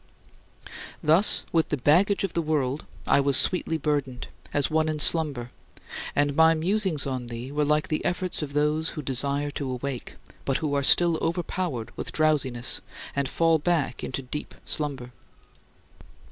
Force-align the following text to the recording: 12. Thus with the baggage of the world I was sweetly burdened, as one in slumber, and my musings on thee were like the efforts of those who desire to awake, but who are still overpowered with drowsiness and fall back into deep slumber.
12. 0.61 0.71
Thus 1.03 1.45
with 1.51 1.69
the 1.69 1.77
baggage 1.77 2.23
of 2.23 2.33
the 2.33 2.41
world 2.41 2.85
I 3.05 3.19
was 3.19 3.37
sweetly 3.37 3.77
burdened, 3.77 4.29
as 4.51 4.71
one 4.71 4.89
in 4.89 4.97
slumber, 4.97 5.51
and 6.15 6.35
my 6.35 6.55
musings 6.55 7.05
on 7.05 7.27
thee 7.27 7.51
were 7.51 7.63
like 7.65 7.89
the 7.89 8.03
efforts 8.03 8.41
of 8.41 8.53
those 8.53 8.89
who 8.97 9.03
desire 9.03 9.51
to 9.51 9.69
awake, 9.69 10.15
but 10.43 10.57
who 10.57 10.73
are 10.73 10.81
still 10.81 11.19
overpowered 11.23 11.91
with 11.95 12.13
drowsiness 12.13 12.81
and 13.15 13.29
fall 13.29 13.59
back 13.59 14.03
into 14.03 14.23
deep 14.23 14.55
slumber. 14.65 15.11